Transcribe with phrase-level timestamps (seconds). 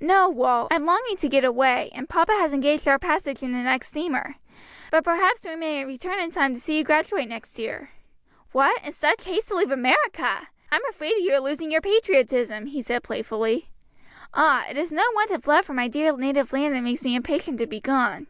[0.00, 0.68] "No, Wal.
[0.70, 4.36] I'm longing to get away, and papa has engaged our passage in the next steamer.
[4.90, 7.90] But perhaps we may return in time to see you graduate next year."
[8.52, 10.48] "What, in such haste to leave America!
[10.72, 13.68] I'm afraid you're losing your patriotism," he said playfully.
[14.32, 17.14] "Ah, it is no want of love for my dear native land that makes me
[17.14, 18.24] impatient to be gone!"